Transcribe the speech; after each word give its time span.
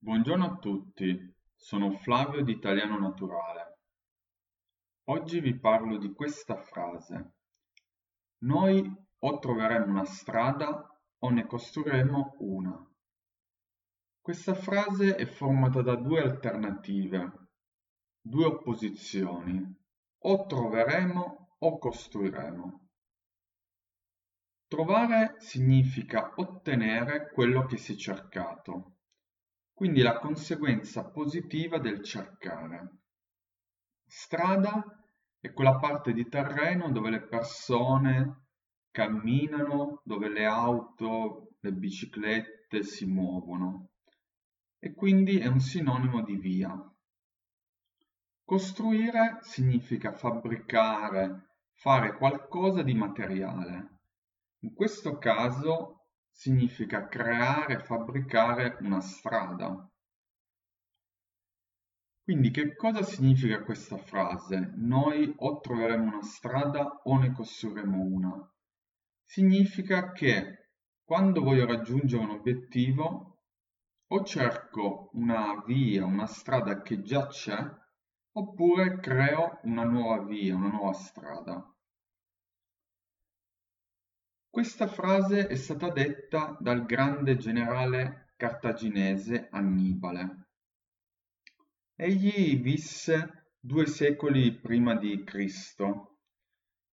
Buongiorno 0.00 0.44
a 0.44 0.56
tutti, 0.58 1.34
sono 1.56 1.90
Flavio 1.90 2.44
di 2.44 2.52
Italiano 2.52 3.00
Naturale. 3.00 3.78
Oggi 5.08 5.40
vi 5.40 5.58
parlo 5.58 5.98
di 5.98 6.12
questa 6.12 6.54
frase. 6.54 7.32
Noi 8.44 8.88
o 9.18 9.38
troveremo 9.40 9.86
una 9.86 10.04
strada 10.04 10.88
o 11.18 11.30
ne 11.30 11.46
costruiremo 11.46 12.36
una. 12.38 12.88
Questa 14.20 14.54
frase 14.54 15.16
è 15.16 15.26
formata 15.26 15.82
da 15.82 15.96
due 15.96 16.22
alternative, 16.22 17.48
due 18.20 18.44
opposizioni. 18.44 19.60
O 20.20 20.46
troveremo 20.46 21.56
o 21.58 21.78
costruiremo. 21.78 22.88
Trovare 24.68 25.34
significa 25.38 26.34
ottenere 26.36 27.32
quello 27.32 27.66
che 27.66 27.76
si 27.76 27.94
è 27.94 27.96
cercato 27.96 28.97
quindi 29.78 30.02
la 30.02 30.18
conseguenza 30.18 31.08
positiva 31.08 31.78
del 31.78 32.02
cercare. 32.02 32.96
Strada 34.04 34.84
è 35.38 35.52
quella 35.52 35.76
parte 35.76 36.12
di 36.12 36.28
terreno 36.28 36.90
dove 36.90 37.10
le 37.10 37.22
persone 37.22 38.46
camminano, 38.90 40.00
dove 40.02 40.30
le 40.30 40.46
auto, 40.46 41.50
le 41.60 41.72
biciclette 41.72 42.82
si 42.82 43.06
muovono 43.06 43.90
e 44.80 44.94
quindi 44.94 45.38
è 45.38 45.46
un 45.46 45.60
sinonimo 45.60 46.22
di 46.22 46.34
via. 46.34 46.76
Costruire 48.42 49.38
significa 49.42 50.10
fabbricare, 50.10 51.50
fare 51.74 52.16
qualcosa 52.16 52.82
di 52.82 52.94
materiale. 52.94 54.00
In 54.62 54.74
questo 54.74 55.18
caso 55.18 55.97
significa 56.38 57.08
creare, 57.08 57.80
fabbricare 57.80 58.76
una 58.82 59.00
strada. 59.00 59.90
Quindi 62.22 62.52
che 62.52 62.76
cosa 62.76 63.02
significa 63.02 63.64
questa 63.64 63.96
frase? 63.96 64.72
Noi 64.76 65.34
o 65.38 65.58
troveremo 65.58 66.04
una 66.04 66.22
strada 66.22 67.00
o 67.02 67.18
ne 67.18 67.32
costruiremo 67.32 68.00
una. 68.00 68.54
Significa 69.24 70.12
che 70.12 70.68
quando 71.02 71.42
voglio 71.42 71.66
raggiungere 71.66 72.22
un 72.22 72.30
obiettivo 72.30 73.40
o 74.06 74.22
cerco 74.22 75.10
una 75.14 75.60
via, 75.66 76.04
una 76.04 76.26
strada 76.26 76.82
che 76.82 77.02
già 77.02 77.26
c'è, 77.26 77.58
oppure 78.36 79.00
creo 79.00 79.58
una 79.64 79.82
nuova 79.82 80.22
via, 80.22 80.54
una 80.54 80.68
nuova 80.70 80.92
strada. 80.92 81.77
Questa 84.50 84.86
frase 84.86 85.46
è 85.46 85.54
stata 85.56 85.90
detta 85.90 86.56
dal 86.58 86.86
grande 86.86 87.36
generale 87.36 88.32
cartaginese 88.36 89.48
Annibale. 89.50 90.48
Egli 91.94 92.58
visse 92.60 93.52
due 93.60 93.86
secoli 93.86 94.58
prima 94.58 94.96
di 94.96 95.22
Cristo 95.22 96.20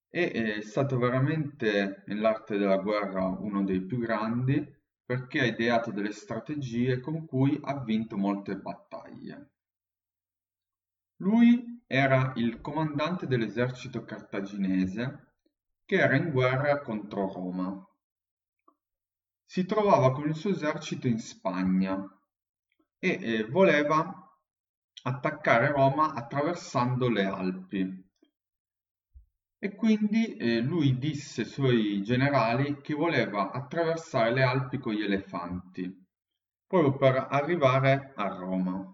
e 0.10 0.32
è 0.32 0.62
stato 0.62 0.98
veramente 0.98 2.04
nell'arte 2.08 2.58
della 2.58 2.78
guerra 2.78 3.26
uno 3.26 3.64
dei 3.64 3.82
più 3.82 4.00
grandi 4.00 4.74
perché 5.06 5.40
ha 5.40 5.46
ideato 5.46 5.92
delle 5.92 6.12
strategie 6.12 7.00
con 7.00 7.26
cui 7.26 7.58
ha 7.64 7.82
vinto 7.82 8.18
molte 8.18 8.58
battaglie. 8.58 9.52
Lui 11.18 11.84
era 11.88 12.34
il 12.36 12.60
comandante 12.60 13.28
dell'esercito 13.28 14.04
cartaginese 14.04 15.35
che 15.86 15.98
era 15.98 16.16
in 16.16 16.32
guerra 16.32 16.82
contro 16.82 17.32
Roma. 17.32 17.88
Si 19.46 19.66
trovava 19.66 20.12
con 20.12 20.28
il 20.28 20.36
suo 20.36 20.50
esercito 20.50 21.08
in 21.08 21.20
Spagna 21.20 22.04
e 22.98 23.10
eh, 23.22 23.44
voleva 23.46 24.26
attaccare 25.04 25.72
Roma 25.72 26.14
attraversando 26.14 27.08
le 27.08 27.26
Alpi. 27.26 28.04
E 29.60 29.76
quindi 29.76 30.36
eh, 30.36 30.60
lui 30.60 30.98
disse 30.98 31.42
ai 31.42 31.48
suoi 31.48 32.02
generali 32.02 32.82
che 32.82 32.96
voleva 32.96 33.52
attraversare 33.52 34.34
le 34.34 34.42
Alpi 34.42 34.80
con 34.80 34.94
gli 34.94 35.04
elefanti, 35.04 36.06
proprio 36.66 36.98
per 36.98 37.28
arrivare 37.30 38.14
a 38.16 38.28
Roma. 38.28 38.92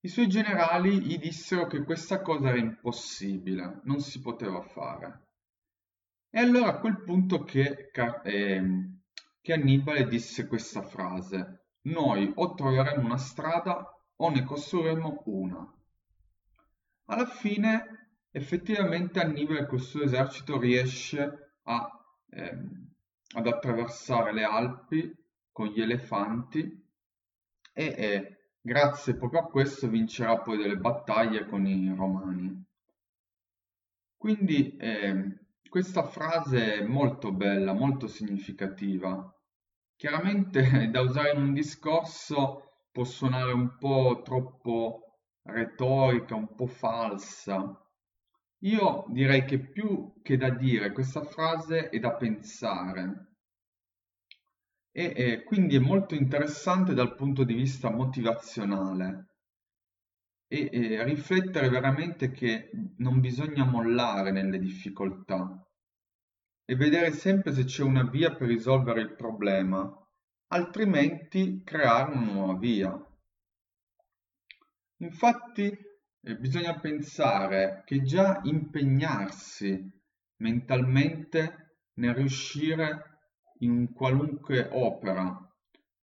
I 0.00 0.08
suoi 0.08 0.28
generali 0.28 1.02
gli 1.02 1.18
dissero 1.18 1.66
che 1.66 1.84
questa 1.84 2.22
cosa 2.22 2.48
era 2.48 2.58
impossibile, 2.58 3.80
non 3.84 4.00
si 4.00 4.20
poteva 4.20 4.62
fare. 4.62 5.27
È 6.30 6.38
allora 6.40 6.68
a 6.68 6.78
quel 6.78 7.02
punto 7.04 7.42
che, 7.42 7.90
eh, 8.22 8.90
che 9.40 9.52
Annibale 9.52 10.06
disse 10.06 10.46
questa 10.46 10.82
frase, 10.82 11.68
noi 11.82 12.30
o 12.34 12.54
troveremo 12.54 13.02
una 13.02 13.16
strada 13.16 13.90
o 14.16 14.28
ne 14.28 14.44
costruiremo 14.44 15.22
una. 15.24 15.74
Alla 17.06 17.26
fine 17.26 18.18
effettivamente 18.30 19.20
Annibale 19.20 19.66
col 19.66 19.80
suo 19.80 20.02
esercito 20.02 20.58
riesce 20.58 21.54
a, 21.62 22.04
ehm, 22.28 22.90
ad 23.36 23.46
attraversare 23.46 24.34
le 24.34 24.44
Alpi 24.44 25.10
con 25.50 25.68
gli 25.68 25.80
elefanti 25.80 26.86
e 27.72 27.84
eh, 27.84 28.38
grazie 28.60 29.16
proprio 29.16 29.40
a 29.40 29.46
questo 29.46 29.88
vincerà 29.88 30.38
poi 30.40 30.58
delle 30.58 30.76
battaglie 30.76 31.46
con 31.46 31.66
i 31.66 31.94
romani. 31.96 32.64
Quindi 34.18 34.76
eh, 34.76 35.46
questa 35.68 36.02
frase 36.02 36.74
è 36.78 36.82
molto 36.82 37.32
bella, 37.32 37.72
molto 37.72 38.06
significativa. 38.06 39.32
Chiaramente 39.96 40.88
da 40.90 41.00
usare 41.00 41.32
in 41.32 41.42
un 41.42 41.52
discorso 41.52 42.84
può 42.90 43.04
suonare 43.04 43.52
un 43.52 43.76
po' 43.78 44.22
troppo 44.24 45.20
retorica, 45.42 46.34
un 46.34 46.54
po' 46.54 46.66
falsa. 46.66 47.80
Io 48.62 49.04
direi 49.08 49.44
che 49.44 49.58
più 49.58 50.20
che 50.22 50.36
da 50.36 50.50
dire 50.50 50.92
questa 50.92 51.22
frase 51.22 51.90
è 51.90 51.98
da 51.98 52.14
pensare 52.14 53.28
e, 54.90 55.12
e 55.14 55.42
quindi 55.44 55.76
è 55.76 55.78
molto 55.78 56.14
interessante 56.14 56.92
dal 56.92 57.14
punto 57.14 57.44
di 57.44 57.54
vista 57.54 57.90
motivazionale 57.90 59.27
e, 60.48 60.70
e 60.72 61.04
riflettere 61.04 61.68
veramente 61.68 62.30
che 62.32 62.70
non 62.96 63.20
bisogna 63.20 63.64
mollare 63.64 64.32
nelle 64.32 64.58
difficoltà 64.58 65.62
e 66.64 66.74
vedere 66.74 67.12
sempre 67.12 67.52
se 67.52 67.64
c'è 67.64 67.82
una 67.82 68.02
via 68.02 68.34
per 68.34 68.48
risolvere 68.48 69.00
il 69.02 69.14
problema, 69.14 69.90
altrimenti 70.48 71.62
creare 71.64 72.12
una 72.12 72.24
nuova 72.24 72.58
via. 72.58 73.06
Infatti 75.00 75.78
eh, 76.20 76.36
bisogna 76.36 76.78
pensare 76.78 77.82
che 77.86 78.02
già 78.02 78.40
impegnarsi 78.44 79.90
mentalmente 80.40 81.76
nel 81.94 82.14
riuscire 82.14 83.18
in 83.60 83.92
qualunque 83.92 84.68
opera 84.70 85.42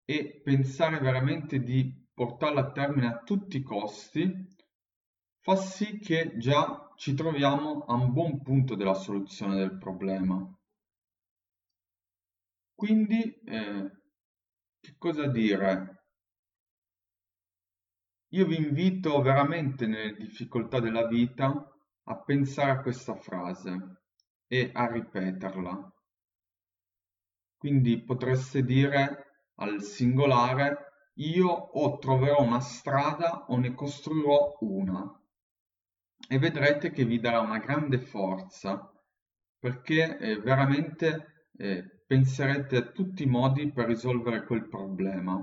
e 0.03 0.41
pensare 0.43 0.99
veramente 0.99 1.59
di 1.59 2.04
portarla 2.15 2.61
a 2.61 2.71
termine 2.71 3.07
a 3.07 3.19
tutti 3.19 3.57
i 3.57 3.61
costi 3.61 4.53
fa 5.41 5.55
sì 5.57 5.99
che 5.99 6.37
già 6.37 6.91
ci 6.95 7.13
troviamo 7.13 7.81
a 7.81 7.93
un 7.93 8.13
buon 8.13 8.41
punto 8.41 8.73
della 8.73 8.95
soluzione 8.95 9.55
del 9.57 9.77
problema. 9.77 10.43
Quindi, 12.73 13.21
eh, 13.45 13.91
che 14.79 14.95
cosa 14.97 15.27
dire? 15.27 16.03
Io 18.29 18.45
vi 18.47 18.57
invito 18.57 19.21
veramente 19.21 19.85
nelle 19.85 20.15
difficoltà 20.15 20.79
della 20.79 21.05
vita 21.05 21.71
a 22.07 22.17
pensare 22.17 22.71
a 22.71 22.81
questa 22.81 23.15
frase 23.15 24.01
e 24.47 24.71
a 24.73 24.87
ripeterla. 24.87 25.93
Quindi 27.57 28.03
potreste 28.03 28.63
dire 28.63 29.43
al 29.55 29.81
singolare 29.81 30.94
io 31.15 31.47
o 31.47 31.97
troverò 31.97 32.41
una 32.41 32.59
strada 32.59 33.45
o 33.47 33.57
ne 33.57 33.73
costruirò 33.73 34.57
una. 34.61 35.19
E 36.27 36.39
vedrete 36.39 36.91
che 36.91 37.05
vi 37.05 37.19
darà 37.19 37.39
una 37.39 37.59
grande 37.59 37.99
forza 37.99 38.91
perché 39.59 40.17
eh, 40.17 40.39
veramente 40.39 41.49
eh, 41.57 42.03
penserete 42.05 42.77
a 42.77 42.91
tutti 42.91 43.23
i 43.23 43.27
modi 43.27 43.71
per 43.71 43.87
risolvere 43.87 44.45
quel 44.45 44.67
problema. 44.67 45.37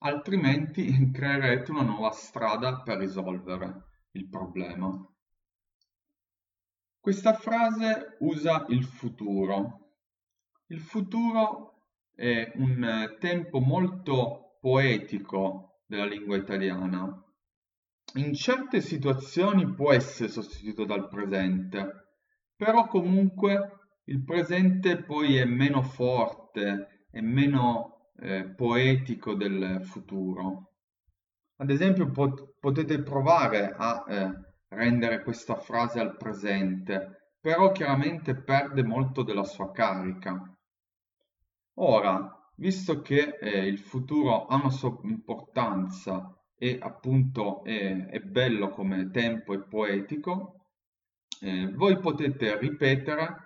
Altrimenti 0.00 1.10
creerete 1.12 1.70
una 1.70 1.82
nuova 1.82 2.10
strada 2.10 2.82
per 2.82 2.98
risolvere 2.98 3.84
il 4.12 4.28
problema. 4.28 5.06
Questa 6.98 7.34
frase 7.34 8.16
usa 8.20 8.66
il 8.68 8.84
futuro. 8.84 9.96
Il 10.66 10.80
futuro 10.80 11.88
è 12.14 12.52
un 12.56 13.16
tempo 13.18 13.60
molto 13.60 14.51
poetico 14.62 15.80
della 15.86 16.04
lingua 16.04 16.36
italiana. 16.36 17.20
In 18.14 18.32
certe 18.32 18.80
situazioni 18.80 19.74
può 19.74 19.92
essere 19.92 20.28
sostituito 20.28 20.84
dal 20.84 21.08
presente, 21.08 22.10
però 22.54 22.86
comunque 22.86 23.80
il 24.04 24.22
presente 24.22 25.02
poi 25.02 25.36
è 25.36 25.44
meno 25.44 25.82
forte, 25.82 27.06
è 27.10 27.20
meno 27.20 28.12
eh, 28.20 28.44
poetico 28.44 29.34
del 29.34 29.80
futuro. 29.82 30.74
Ad 31.56 31.70
esempio 31.70 32.08
pot 32.12 32.54
potete 32.60 33.02
provare 33.02 33.74
a 33.76 34.04
eh, 34.06 34.30
rendere 34.68 35.24
questa 35.24 35.56
frase 35.56 35.98
al 35.98 36.16
presente, 36.16 37.32
però 37.40 37.72
chiaramente 37.72 38.36
perde 38.36 38.84
molto 38.84 39.24
della 39.24 39.44
sua 39.44 39.72
carica. 39.72 40.40
Ora, 41.78 42.41
visto 42.56 43.00
che 43.02 43.38
eh, 43.40 43.66
il 43.66 43.78
futuro 43.78 44.46
ha 44.46 44.56
una 44.56 44.70
sua 44.70 44.98
importanza 45.04 46.36
e 46.54 46.78
appunto 46.80 47.64
è, 47.64 48.06
è 48.06 48.20
bello 48.20 48.68
come 48.70 49.10
tempo 49.10 49.52
e 49.52 49.62
poetico, 49.62 50.66
eh, 51.40 51.68
voi 51.72 51.98
potete 51.98 52.58
ripetere 52.58 53.36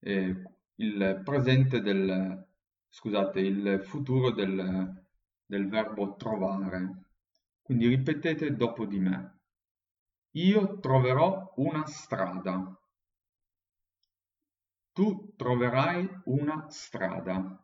eh, 0.00 0.42
il 0.76 1.20
presente 1.22 1.80
del, 1.80 2.46
scusate, 2.88 3.40
il 3.40 3.82
futuro 3.84 4.30
del, 4.30 5.04
del 5.44 5.68
verbo 5.68 6.16
trovare. 6.16 7.02
Quindi 7.62 7.86
ripetete 7.88 8.54
dopo 8.54 8.86
di 8.86 8.98
me. 8.98 9.40
Io 10.32 10.78
troverò 10.80 11.52
una 11.56 11.86
strada. 11.86 12.78
Tu 14.92 15.34
troverai 15.36 16.08
una 16.24 16.66
strada. 16.68 17.63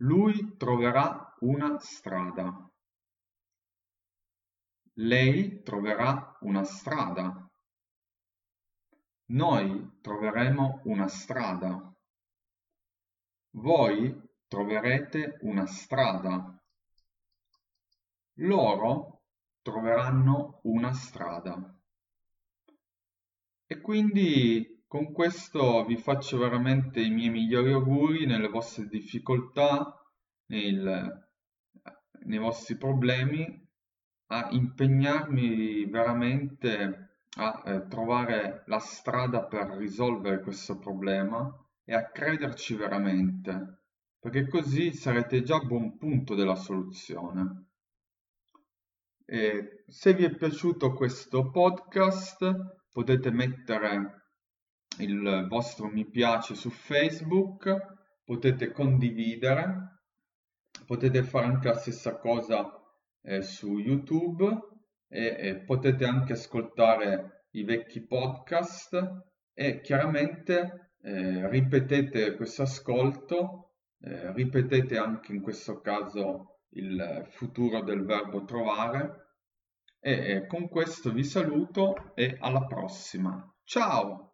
Lui 0.00 0.56
troverà 0.56 1.34
una 1.40 1.78
strada. 1.80 2.70
Lei 4.94 5.62
troverà 5.62 6.36
una 6.40 6.62
strada. 6.62 7.50
Noi 9.26 9.98
troveremo 10.00 10.82
una 10.84 11.08
strada. 11.08 11.92
Voi 13.50 14.22
troverete 14.46 15.38
una 15.42 15.66
strada. 15.66 16.62
Loro 18.34 19.24
troveranno 19.62 20.60
una 20.62 20.92
strada. 20.92 21.76
E 23.66 23.80
quindi 23.80 24.77
con 24.88 25.12
questo 25.12 25.84
vi 25.84 25.98
faccio 25.98 26.38
veramente 26.38 27.00
i 27.00 27.10
miei 27.10 27.28
migliori 27.28 27.72
auguri 27.72 28.24
nelle 28.24 28.48
vostre 28.48 28.88
difficoltà, 28.88 29.94
nel, 30.46 31.28
nei 32.24 32.38
vostri 32.38 32.76
problemi, 32.76 33.66
a 34.30 34.48
impegnarmi 34.50 35.84
veramente 35.84 37.16
a 37.36 37.62
eh, 37.66 37.86
trovare 37.86 38.62
la 38.66 38.78
strada 38.78 39.44
per 39.44 39.68
risolvere 39.76 40.40
questo 40.40 40.78
problema 40.78 41.54
e 41.84 41.94
a 41.94 42.10
crederci 42.10 42.74
veramente, 42.74 43.82
perché 44.18 44.48
così 44.48 44.92
sarete 44.92 45.42
già 45.42 45.56
a 45.56 45.64
buon 45.64 45.98
punto 45.98 46.34
della 46.34 46.56
soluzione. 46.56 47.66
E 49.26 49.84
se 49.86 50.14
vi 50.14 50.24
è 50.24 50.34
piaciuto 50.34 50.94
questo 50.94 51.50
podcast 51.50 52.88
potete 52.90 53.30
mettere 53.30 54.27
il 54.98 55.46
vostro 55.48 55.88
mi 55.88 56.04
piace 56.06 56.54
su 56.54 56.70
Facebook, 56.70 57.96
potete 58.24 58.72
condividere, 58.72 60.00
potete 60.86 61.22
fare 61.22 61.46
anche 61.46 61.68
la 61.68 61.74
stessa 61.74 62.18
cosa 62.18 62.70
eh, 63.22 63.42
su 63.42 63.78
YouTube 63.78 64.46
e, 65.08 65.36
e 65.38 65.56
potete 65.56 66.04
anche 66.04 66.32
ascoltare 66.34 67.46
i 67.52 67.64
vecchi 67.64 68.04
podcast 68.06 69.24
e 69.52 69.80
chiaramente 69.80 70.92
eh, 71.02 71.48
ripetete 71.48 72.34
questo 72.36 72.62
ascolto, 72.62 73.74
eh, 74.00 74.32
ripetete 74.32 74.96
anche 74.96 75.32
in 75.32 75.40
questo 75.40 75.80
caso 75.80 76.60
il 76.70 77.26
futuro 77.30 77.82
del 77.82 78.04
verbo 78.04 78.44
trovare 78.44 79.26
e 80.00 80.46
con 80.46 80.68
questo 80.68 81.12
vi 81.12 81.24
saluto 81.24 82.12
e 82.14 82.36
alla 82.38 82.64
prossima. 82.66 83.52
Ciao! 83.64 84.27